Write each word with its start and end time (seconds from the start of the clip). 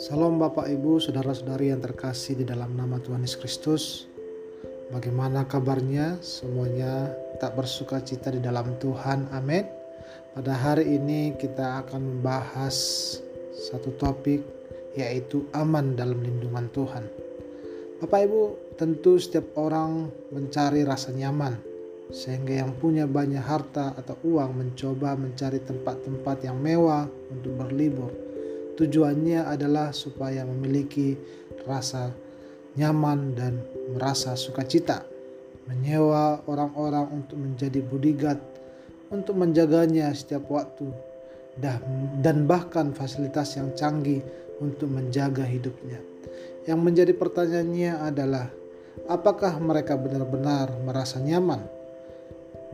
Salam 0.00 0.40
Bapak 0.40 0.64
Ibu, 0.64 0.96
saudara-saudari 0.96 1.68
yang 1.68 1.84
terkasih 1.84 2.40
di 2.40 2.48
dalam 2.48 2.72
nama 2.72 2.96
Tuhan 3.04 3.20
Yesus 3.20 3.36
Kristus. 3.36 3.84
Bagaimana 4.88 5.44
kabarnya? 5.44 6.16
Semuanya 6.24 7.12
tak 7.36 7.60
bersuka 7.60 8.00
cita 8.00 8.32
di 8.32 8.40
dalam 8.40 8.80
Tuhan. 8.80 9.28
Amin. 9.36 9.68
Pada 10.32 10.56
hari 10.56 10.96
ini 10.96 11.36
kita 11.36 11.84
akan 11.84 12.00
membahas 12.00 12.76
satu 13.52 13.92
topik 14.00 14.40
yaitu 14.96 15.44
aman 15.52 15.92
dalam 16.00 16.24
lindungan 16.24 16.72
Tuhan. 16.72 17.04
Bapak 18.00 18.24
Ibu, 18.24 18.72
tentu 18.80 19.20
setiap 19.20 19.52
orang 19.60 20.08
mencari 20.32 20.80
rasa 20.80 21.12
nyaman 21.12 21.73
sehingga 22.14 22.62
yang 22.62 22.78
punya 22.78 23.10
banyak 23.10 23.42
harta 23.42 23.98
atau 23.98 24.14
uang 24.22 24.54
mencoba 24.54 25.18
mencari 25.18 25.58
tempat-tempat 25.58 26.46
yang 26.46 26.62
mewah 26.62 27.10
untuk 27.34 27.58
berlibur 27.58 28.24
Tujuannya 28.74 29.46
adalah 29.46 29.94
supaya 29.94 30.42
memiliki 30.42 31.14
rasa 31.62 32.10
nyaman 32.74 33.38
dan 33.38 33.62
merasa 33.94 34.34
sukacita. 34.34 35.06
Menyewa 35.70 36.42
orang-orang 36.50 37.22
untuk 37.22 37.38
menjadi 37.38 37.78
bodyguard, 37.86 38.42
untuk 39.14 39.38
menjaganya 39.38 40.10
setiap 40.10 40.50
waktu, 40.50 40.90
dan 42.18 42.50
bahkan 42.50 42.90
fasilitas 42.90 43.54
yang 43.54 43.70
canggih 43.78 44.26
untuk 44.58 44.90
menjaga 44.90 45.46
hidupnya. 45.46 46.02
Yang 46.66 46.80
menjadi 46.82 47.12
pertanyaannya 47.14 47.92
adalah, 48.10 48.50
apakah 49.06 49.54
mereka 49.62 49.94
benar-benar 49.94 50.74
merasa 50.82 51.22
nyaman 51.22 51.62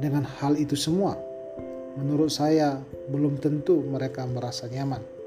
dengan 0.01 0.25
hal 0.25 0.57
itu 0.57 0.75
semua? 0.75 1.15
Menurut 2.01 2.33
saya, 2.33 2.81
belum 3.13 3.37
tentu 3.37 3.85
mereka 3.85 4.25
merasa 4.25 4.65
nyaman. 4.67 5.21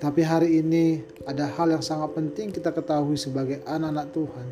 Tapi 0.00 0.24
hari 0.24 0.64
ini 0.64 1.04
ada 1.28 1.44
hal 1.44 1.76
yang 1.76 1.84
sangat 1.84 2.16
penting 2.16 2.48
kita 2.48 2.72
ketahui 2.72 3.20
sebagai 3.20 3.60
anak-anak 3.68 4.08
Tuhan. 4.16 4.46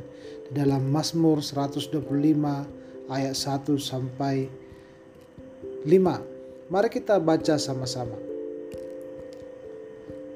Di 0.48 0.52
dalam 0.56 0.88
Mazmur 0.88 1.40
125 1.40 2.04
ayat 3.08 3.32
1 3.32 3.64
sampai 3.80 4.44
5. 5.88 6.68
Mari 6.68 6.88
kita 6.92 7.16
baca 7.16 7.56
sama-sama. 7.56 8.16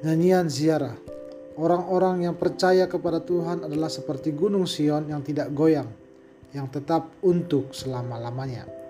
Nyanyian 0.01 0.49
ziarah. 0.49 0.97
Orang-orang 1.61 2.25
yang 2.25 2.37
percaya 2.41 2.89
kepada 2.89 3.21
Tuhan 3.21 3.69
adalah 3.69 3.93
seperti 3.93 4.33
gunung 4.33 4.65
Sion 4.65 5.13
yang 5.13 5.21
tidak 5.21 5.53
goyang, 5.53 5.93
yang 6.57 6.73
tetap 6.73 7.13
untuk 7.21 7.77
selama-lamanya. 7.77 8.82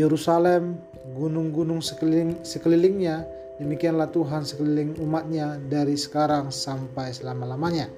Yerusalem, 0.00 0.80
gunung-gunung 1.12 1.84
sekeliling, 1.84 2.40
sekelilingnya 2.40 3.40
Demikianlah 3.60 4.08
Tuhan 4.08 4.48
sekeliling 4.48 4.96
umatnya 5.04 5.60
dari 5.60 5.92
sekarang 5.92 6.48
sampai 6.48 7.12
selama-lamanya. 7.12 7.92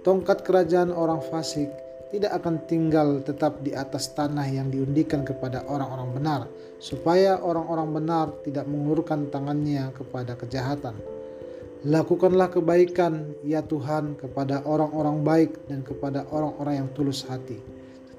Tongkat 0.00 0.40
kerajaan 0.40 0.88
orang 0.88 1.20
fasik 1.20 1.68
tidak 2.08 2.40
akan 2.40 2.64
tinggal 2.64 3.20
tetap 3.20 3.60
di 3.60 3.76
atas 3.76 4.08
tanah 4.16 4.48
yang 4.48 4.72
diundikan 4.72 5.20
kepada 5.20 5.68
orang-orang 5.68 6.08
benar, 6.16 6.40
supaya 6.80 7.36
orang-orang 7.44 7.88
benar 7.92 8.26
tidak 8.40 8.64
mengurungkan 8.72 9.28
tangannya 9.28 9.92
kepada 9.92 10.32
kejahatan. 10.40 10.96
Lakukanlah 11.84 12.48
kebaikan, 12.48 13.36
ya 13.44 13.60
Tuhan, 13.60 14.16
kepada 14.16 14.64
orang-orang 14.64 15.20
baik 15.20 15.60
dan 15.68 15.84
kepada 15.84 16.24
orang-orang 16.32 16.84
yang 16.84 16.88
tulus 16.96 17.20
hati. 17.28 17.60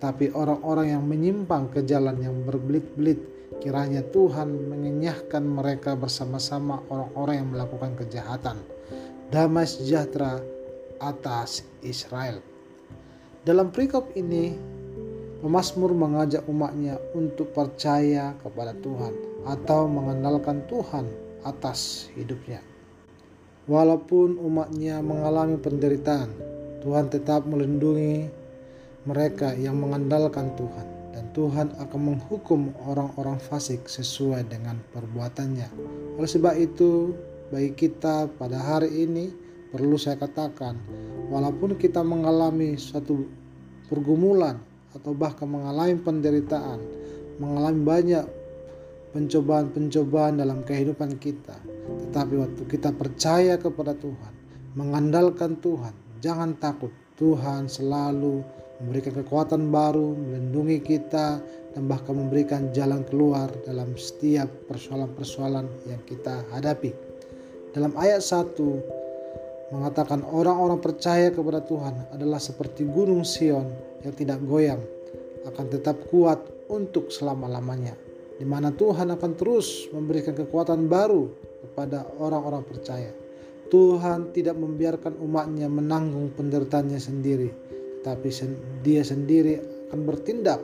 Tetapi 0.01 0.33
orang-orang 0.33 0.97
yang 0.97 1.05
menyimpang 1.05 1.69
ke 1.69 1.85
jalan 1.85 2.17
yang 2.17 2.41
berbelit-belit 2.41 3.21
Kiranya 3.61 4.01
Tuhan 4.09 4.73
mengenyahkan 4.73 5.45
mereka 5.45 5.93
bersama-sama 5.93 6.81
orang-orang 6.89 7.45
yang 7.45 7.49
melakukan 7.53 7.93
kejahatan. 7.93 8.57
Damai 9.29 9.69
sejahtera 9.69 10.41
atas 10.97 11.61
Israel. 11.85 12.41
Dalam 13.45 13.69
perikop 13.69 14.17
ini, 14.17 14.73
Pemasmur 15.41 15.93
mengajak 15.97 16.45
umatnya 16.45 17.01
untuk 17.17 17.49
percaya 17.49 18.37
kepada 18.45 18.77
Tuhan 18.77 19.13
atau 19.41 19.89
mengandalkan 19.89 20.61
Tuhan 20.69 21.09
atas 21.41 22.09
hidupnya. 22.13 22.61
Walaupun 23.65 24.37
umatnya 24.37 25.01
mengalami 25.01 25.57
penderitaan, 25.57 26.29
Tuhan 26.85 27.09
tetap 27.09 27.49
melindungi 27.49 28.29
mereka 29.05 29.57
yang 29.57 29.81
mengandalkan 29.81 30.53
Tuhan 30.53 30.87
dan 31.11 31.25
Tuhan 31.33 31.67
akan 31.81 31.99
menghukum 31.99 32.71
orang-orang 32.85 33.41
fasik 33.41 33.89
sesuai 33.89 34.45
dengan 34.47 34.77
perbuatannya. 34.93 35.67
Oleh 36.21 36.29
sebab 36.29 36.53
itu, 36.55 37.17
bagi 37.49 37.73
kita 37.73 38.29
pada 38.37 38.61
hari 38.61 39.09
ini 39.09 39.33
perlu 39.73 39.97
saya 39.97 40.15
katakan, 40.21 40.77
walaupun 41.33 41.75
kita 41.75 42.05
mengalami 42.05 42.77
suatu 42.77 43.25
pergumulan 43.89 44.61
atau 44.95 45.11
bahkan 45.11 45.49
mengalami 45.49 45.97
penderitaan, 45.99 46.79
mengalami 47.41 47.81
banyak 47.81 48.25
pencobaan-pencobaan 49.11 50.39
dalam 50.39 50.63
kehidupan 50.63 51.19
kita, 51.19 51.57
tetapi 52.07 52.33
waktu 52.39 52.63
kita 52.69 52.95
percaya 52.95 53.59
kepada 53.59 53.91
Tuhan, 53.97 54.33
mengandalkan 54.79 55.59
Tuhan, 55.59 55.91
jangan 56.23 56.55
takut. 56.55 56.93
Tuhan 57.19 57.69
selalu 57.69 58.41
memberikan 58.81 59.13
kekuatan 59.21 59.69
baru, 59.69 60.17
melindungi 60.17 60.81
kita, 60.81 61.37
dan 61.71 61.83
bahkan 61.87 62.17
memberikan 62.17 62.73
jalan 62.73 63.05
keluar 63.07 63.47
dalam 63.63 63.93
setiap 63.95 64.49
persoalan-persoalan 64.67 65.69
yang 65.87 66.01
kita 66.03 66.43
hadapi. 66.51 66.91
Dalam 67.71 67.95
ayat 67.95 68.19
1 68.19 69.71
mengatakan 69.71 70.25
orang-orang 70.27 70.83
percaya 70.83 71.31
kepada 71.31 71.63
Tuhan 71.63 72.11
adalah 72.11 72.41
seperti 72.43 72.83
gunung 72.83 73.23
Sion 73.23 73.71
yang 74.03 74.11
tidak 74.17 74.43
goyang, 74.43 74.83
akan 75.47 75.65
tetap 75.71 75.95
kuat 76.11 76.43
untuk 76.67 77.07
selama-lamanya. 77.07 77.95
Di 78.35 78.43
mana 78.43 78.73
Tuhan 78.73 79.13
akan 79.15 79.31
terus 79.37 79.87
memberikan 79.93 80.33
kekuatan 80.33 80.89
baru 80.89 81.29
kepada 81.61 82.09
orang-orang 82.19 82.65
percaya. 82.65 83.13
Tuhan 83.71 84.35
tidak 84.35 84.59
membiarkan 84.59 85.15
umatnya 85.23 85.71
menanggung 85.71 86.35
penderitaannya 86.35 86.99
sendiri 86.99 87.71
tapi 88.01 88.33
dia 88.81 89.05
sendiri 89.05 89.61
akan 89.89 90.01
bertindak 90.05 90.61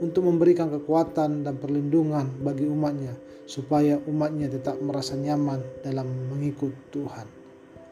untuk 0.00 0.26
memberikan 0.26 0.72
kekuatan 0.72 1.44
dan 1.44 1.54
perlindungan 1.60 2.26
bagi 2.40 2.66
umatnya 2.66 3.12
supaya 3.44 4.00
umatnya 4.08 4.48
tetap 4.48 4.80
merasa 4.80 5.14
nyaman 5.18 5.60
dalam 5.84 6.06
mengikut 6.32 6.72
Tuhan. 6.94 7.26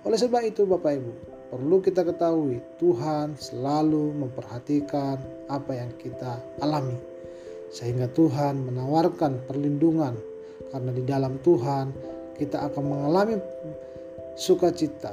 Oleh 0.07 0.17
sebab 0.17 0.43
itu 0.47 0.65
Bapak 0.65 0.93
Ibu, 0.97 1.13
perlu 1.53 1.77
kita 1.83 2.07
ketahui 2.07 2.63
Tuhan 2.81 3.37
selalu 3.37 4.17
memperhatikan 4.17 5.19
apa 5.51 5.73
yang 5.77 5.91
kita 6.01 6.41
alami. 6.63 6.97
Sehingga 7.69 8.09
Tuhan 8.09 8.65
menawarkan 8.65 9.45
perlindungan 9.45 10.17
karena 10.73 10.91
di 10.95 11.05
dalam 11.05 11.37
Tuhan 11.45 11.93
kita 12.41 12.71
akan 12.73 12.85
mengalami 12.87 13.37
sukacita, 14.39 15.13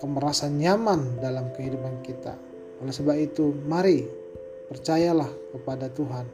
akan 0.00 0.18
merasa 0.18 0.50
nyaman 0.50 1.22
dalam 1.22 1.52
kehidupan 1.54 2.02
kita 2.02 2.34
oleh 2.82 2.90
sebab 2.90 3.14
itu, 3.14 3.54
mari 3.70 4.02
percayalah 4.66 5.30
kepada 5.54 5.86
Tuhan, 5.94 6.26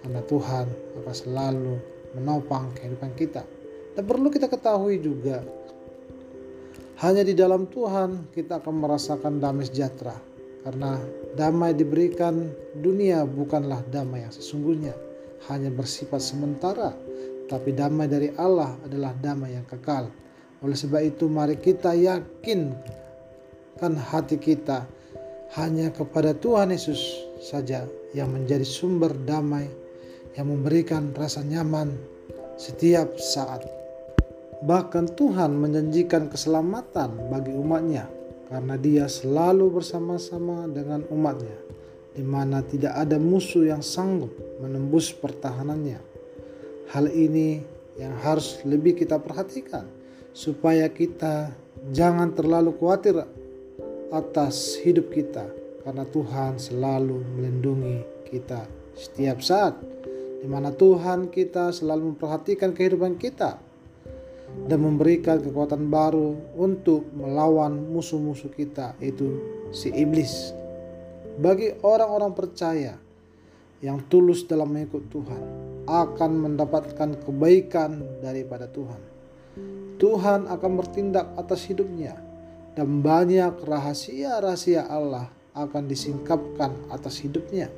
karena 0.00 0.20
Tuhan 0.24 0.66
akan 1.04 1.14
selalu 1.14 1.76
menopang 2.16 2.72
kehidupan 2.72 3.12
kita. 3.12 3.44
Dan 3.92 4.08
perlu 4.08 4.32
kita 4.32 4.48
ketahui 4.48 4.96
juga, 5.04 5.44
hanya 7.04 7.20
di 7.20 7.36
dalam 7.36 7.68
Tuhan 7.68 8.32
kita 8.32 8.64
akan 8.64 8.74
merasakan 8.80 9.44
damai 9.44 9.68
sejahtera, 9.68 10.16
karena 10.64 10.96
damai 11.36 11.76
diberikan 11.76 12.48
dunia 12.80 13.28
bukanlah 13.28 13.84
damai 13.92 14.24
yang 14.24 14.32
sesungguhnya, 14.32 14.96
hanya 15.52 15.68
bersifat 15.68 16.24
sementara, 16.24 16.96
tapi 17.52 17.76
damai 17.76 18.08
dari 18.08 18.32
Allah 18.40 18.72
adalah 18.88 19.12
damai 19.20 19.52
yang 19.52 19.68
kekal. 19.68 20.08
Oleh 20.64 20.80
sebab 20.80 21.04
itu, 21.04 21.28
mari 21.28 21.60
kita 21.60 21.92
yakinkan 21.92 22.72
hati 24.00 24.40
kita 24.40 24.88
hanya 25.54 25.94
kepada 25.94 26.34
Tuhan 26.34 26.74
Yesus 26.74 26.98
saja 27.38 27.86
yang 28.10 28.34
menjadi 28.34 28.66
sumber 28.66 29.14
damai, 29.14 29.70
yang 30.34 30.50
memberikan 30.50 31.14
rasa 31.14 31.46
nyaman 31.46 31.94
setiap 32.58 33.14
saat. 33.18 33.62
Bahkan 34.66 35.14
Tuhan 35.14 35.54
menjanjikan 35.54 36.26
keselamatan 36.26 37.30
bagi 37.30 37.54
umatnya 37.54 38.10
karena 38.50 38.74
dia 38.80 39.04
selalu 39.06 39.78
bersama-sama 39.78 40.66
dengan 40.66 41.06
umatnya 41.12 41.54
di 42.14 42.22
mana 42.22 42.62
tidak 42.62 42.94
ada 42.94 43.18
musuh 43.18 43.66
yang 43.66 43.82
sanggup 43.82 44.30
menembus 44.62 45.10
pertahanannya. 45.10 45.98
Hal 46.94 47.10
ini 47.10 47.62
yang 47.98 48.14
harus 48.22 48.62
lebih 48.66 48.98
kita 48.98 49.18
perhatikan 49.18 49.86
supaya 50.34 50.90
kita 50.90 51.50
jangan 51.90 52.34
terlalu 52.34 52.74
khawatir 52.78 53.22
atas 54.14 54.78
hidup 54.78 55.10
kita 55.10 55.50
karena 55.82 56.06
Tuhan 56.06 56.62
selalu 56.62 57.18
melindungi 57.34 57.98
kita 58.30 58.62
setiap 58.94 59.42
saat 59.42 59.74
di 60.38 60.46
mana 60.46 60.70
Tuhan 60.70 61.34
kita 61.34 61.74
selalu 61.74 62.14
memperhatikan 62.14 62.70
kehidupan 62.70 63.18
kita 63.18 63.58
dan 64.70 64.78
memberikan 64.78 65.42
kekuatan 65.42 65.90
baru 65.90 66.38
untuk 66.54 67.10
melawan 67.10 67.74
musuh-musuh 67.90 68.54
kita 68.54 68.94
itu 69.02 69.42
si 69.74 69.90
iblis. 69.90 70.54
Bagi 71.34 71.74
orang-orang 71.82 72.30
percaya 72.30 72.94
yang 73.82 73.98
tulus 74.06 74.46
dalam 74.46 74.70
mengikut 74.70 75.10
Tuhan 75.10 75.42
akan 75.90 76.30
mendapatkan 76.38 77.18
kebaikan 77.26 78.22
daripada 78.22 78.70
Tuhan. 78.70 79.02
Tuhan 79.98 80.46
akan 80.46 80.70
bertindak 80.78 81.34
atas 81.34 81.66
hidupnya 81.66 82.14
dan 82.74 83.00
banyak 83.02 83.62
rahasia-rahasia 83.62 84.90
Allah 84.90 85.30
akan 85.54 85.86
disingkapkan 85.86 86.90
atas 86.90 87.22
hidupnya. 87.22 87.70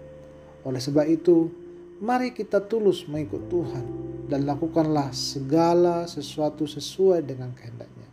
Oleh 0.64 0.80
sebab 0.80 1.04
itu, 1.04 1.52
mari 2.00 2.32
kita 2.32 2.64
tulus 2.64 3.04
mengikut 3.04 3.46
Tuhan 3.52 3.84
dan 4.26 4.48
lakukanlah 4.48 5.12
segala 5.12 6.08
sesuatu 6.08 6.64
sesuai 6.64 7.22
dengan 7.22 7.52
kehendaknya. 7.52 8.08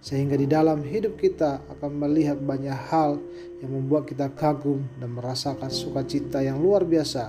Sehingga 0.00 0.32
di 0.38 0.48
dalam 0.48 0.80
hidup 0.80 1.20
kita 1.20 1.60
akan 1.76 2.00
melihat 2.00 2.40
banyak 2.40 2.72
hal 2.88 3.20
yang 3.60 3.76
membuat 3.76 4.08
kita 4.08 4.32
kagum 4.32 4.80
dan 4.96 5.12
merasakan 5.12 5.68
sukacita 5.68 6.40
yang 6.40 6.56
luar 6.56 6.88
biasa 6.88 7.28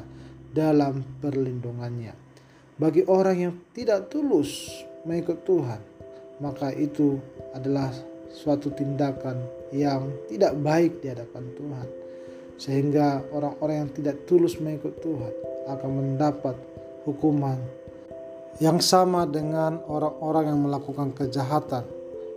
dalam 0.56 1.04
perlindungannya. 1.20 2.16
Bagi 2.80 3.04
orang 3.12 3.38
yang 3.38 3.54
tidak 3.76 4.08
tulus 4.08 4.72
mengikut 5.04 5.44
Tuhan, 5.44 5.82
maka 6.40 6.72
itu 6.72 7.20
adalah 7.52 7.92
suatu 8.32 8.72
tindakan 8.72 9.38
yang 9.76 10.08
tidak 10.28 10.56
baik 10.60 11.04
di 11.04 11.12
hadapan 11.12 11.44
Tuhan. 11.56 11.88
Sehingga 12.62 13.26
orang-orang 13.34 13.88
yang 13.88 13.92
tidak 13.92 14.16
tulus 14.30 14.60
mengikut 14.62 15.02
Tuhan 15.02 15.34
akan 15.72 15.90
mendapat 15.90 16.56
hukuman 17.08 17.58
yang 18.62 18.78
sama 18.78 19.26
dengan 19.26 19.82
orang-orang 19.90 20.54
yang 20.54 20.60
melakukan 20.62 21.10
kejahatan 21.18 21.86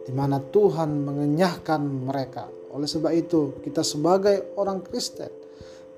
di 0.08 0.12
mana 0.12 0.41
Tuhan 0.41 1.05
mengenyahkan 1.05 1.81
mereka. 1.85 2.49
Oleh 2.73 2.88
sebab 2.88 3.12
itu, 3.12 3.61
kita 3.61 3.85
sebagai 3.85 4.56
orang 4.56 4.81
Kristen 4.81 5.44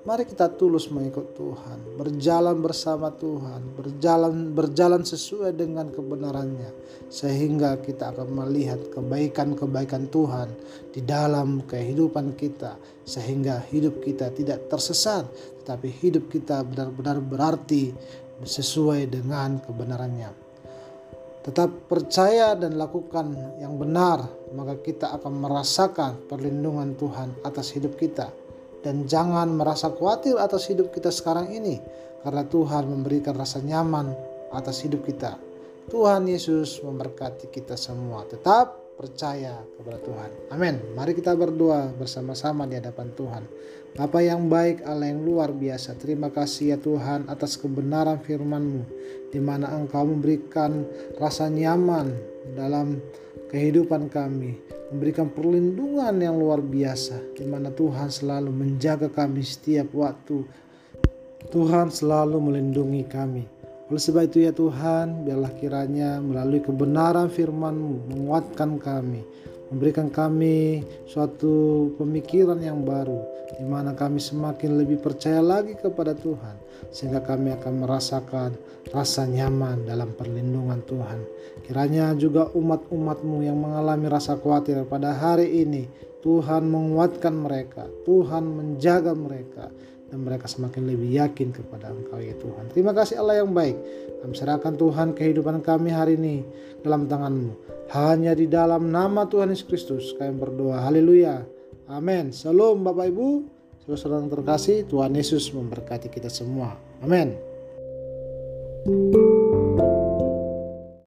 Mari 0.05 0.29
kita 0.29 0.53
tulus 0.53 0.93
mengikut 0.93 1.33
Tuhan, 1.33 1.97
berjalan 1.97 2.61
bersama 2.61 3.09
Tuhan, 3.09 3.73
berjalan 3.73 4.53
berjalan 4.53 5.01
sesuai 5.01 5.57
dengan 5.57 5.89
kebenarannya 5.89 6.69
sehingga 7.09 7.81
kita 7.81 8.13
akan 8.13 8.45
melihat 8.45 8.93
kebaikan-kebaikan 8.93 10.05
Tuhan 10.13 10.53
di 10.93 11.01
dalam 11.01 11.65
kehidupan 11.65 12.37
kita 12.37 12.77
sehingga 13.09 13.57
hidup 13.73 13.97
kita 14.05 14.29
tidak 14.37 14.69
tersesat 14.69 15.25
tetapi 15.65 15.89
hidup 15.89 16.29
kita 16.29 16.61
benar-benar 16.61 17.17
berarti 17.17 17.89
sesuai 18.45 19.09
dengan 19.09 19.57
kebenarannya. 19.65 20.29
Tetap 21.41 21.89
percaya 21.89 22.53
dan 22.59 22.75
lakukan 22.75 23.33
yang 23.57 23.79
benar, 23.79 24.19
maka 24.53 24.77
kita 24.77 25.15
akan 25.15 25.33
merasakan 25.41 26.27
perlindungan 26.27 26.93
Tuhan 26.99 27.39
atas 27.47 27.71
hidup 27.71 27.95
kita 27.95 28.46
dan 28.85 29.09
jangan 29.09 29.49
merasa 29.57 29.89
khawatir 29.89 30.37
atas 30.37 30.69
hidup 30.69 30.93
kita 30.93 31.09
sekarang 31.09 31.49
ini 31.49 31.81
karena 32.21 32.43
Tuhan 32.45 32.83
memberikan 32.89 33.33
rasa 33.33 33.63
nyaman 33.63 34.13
atas 34.53 34.83
hidup 34.83 35.05
kita. 35.05 35.37
Tuhan 35.87 36.27
Yesus 36.27 36.83
memberkati 36.83 37.47
kita 37.47 37.79
semua. 37.79 38.27
Tetap 38.27 38.99
percaya 38.99 39.55
kepada 39.77 40.01
Tuhan. 40.03 40.29
Amin. 40.51 40.75
Mari 40.97 41.15
kita 41.15 41.31
berdoa 41.37 41.87
bersama-sama 41.95 42.67
di 42.67 42.75
hadapan 42.75 43.07
Tuhan. 43.15 43.43
Bapa 43.95 44.19
yang 44.19 44.51
baik, 44.51 44.83
Allah 44.83 45.09
yang 45.13 45.23
luar 45.23 45.55
biasa. 45.55 45.95
Terima 45.95 46.27
kasih 46.27 46.75
ya 46.75 46.77
Tuhan 46.77 47.31
atas 47.31 47.55
kebenaran 47.55 48.19
firman-Mu 48.19 48.83
di 49.31 49.39
mana 49.39 49.71
Engkau 49.79 50.03
memberikan 50.03 50.83
rasa 51.15 51.47
nyaman 51.47 52.11
dalam 52.57 52.99
kehidupan 53.47 54.11
kami 54.11 54.59
memberikan 54.91 55.27
perlindungan 55.27 56.15
yang 56.15 56.39
luar 56.39 56.63
biasa 56.63 57.35
di 57.35 57.43
mana 57.43 57.73
Tuhan 57.73 58.07
selalu 58.07 58.51
menjaga 58.51 59.11
kami 59.11 59.43
setiap 59.43 59.91
waktu. 59.91 60.47
Tuhan 61.47 61.91
selalu 61.91 62.37
melindungi 62.39 63.03
kami. 63.07 63.56
Oleh 63.87 64.03
sebab 64.03 64.27
itu 64.27 64.43
ya 64.43 64.51
Tuhan, 64.51 65.23
biarlah 65.23 65.53
kiranya 65.55 66.19
melalui 66.19 66.59
kebenaran 66.59 67.31
firman-Mu 67.31 68.11
menguatkan 68.11 68.75
kami, 68.83 69.23
memberikan 69.71 70.11
kami 70.11 70.83
suatu 71.07 71.87
pemikiran 71.95 72.59
yang 72.59 72.83
baru, 72.83 73.23
di 73.55 73.63
mana 73.63 73.95
kami 73.95 74.19
semakin 74.19 74.83
lebih 74.83 74.99
percaya 74.99 75.39
lagi 75.39 75.79
kepada 75.79 76.11
Tuhan, 76.11 76.59
sehingga 76.91 77.23
kami 77.23 77.55
akan 77.55 77.87
merasakan 77.87 78.59
rasa 78.91 79.23
nyaman 79.23 79.87
dalam 79.87 80.11
perlindungan 80.19 80.83
Tuhan. 80.83 81.23
Kiranya 81.63 82.11
juga 82.19 82.51
umat-umatmu 82.51 83.39
yang 83.39 83.55
mengalami 83.55 84.11
rasa 84.11 84.35
khawatir 84.35 84.83
pada 84.83 85.15
hari 85.15 85.63
ini, 85.63 85.87
Tuhan 86.27 86.67
menguatkan 86.67 87.31
mereka, 87.31 87.87
Tuhan 88.03 88.43
menjaga 88.51 89.15
mereka, 89.15 89.71
dan 90.07 90.23
mereka 90.23 90.47
semakin 90.47 90.87
lebih 90.87 91.09
yakin 91.19 91.51
kepada 91.51 91.91
Engkau 91.91 92.19
ya 92.19 92.35
Tuhan. 92.39 92.71
Terima 92.71 92.95
kasih 92.95 93.19
Allah 93.19 93.43
yang 93.43 93.51
baik. 93.51 93.75
Kami 94.23 94.33
serahkan 94.33 94.73
Tuhan 94.79 95.13
kehidupan 95.13 95.59
kami 95.61 95.91
hari 95.91 96.15
ini 96.15 96.41
dalam 96.81 97.05
tanganmu. 97.05 97.53
Hanya 97.91 98.35
di 98.35 98.47
dalam 98.47 98.91
nama 98.91 99.27
Tuhan 99.27 99.51
Yesus 99.51 99.67
Kristus 99.67 100.05
kami 100.15 100.35
berdoa. 100.35 100.83
Haleluya. 100.83 101.43
Amin. 101.87 102.31
Salam 102.35 102.83
Bapak 102.83 103.11
Ibu. 103.11 103.57
Saudara 103.87 104.19
yang 104.19 104.27
terkasih, 104.27 104.83
Tuhan 104.83 105.15
Yesus 105.15 105.47
memberkati 105.55 106.11
kita 106.11 106.27
semua. 106.27 106.75
Amin. 106.99 107.39
thank 108.87 109.15
you 109.15 109.36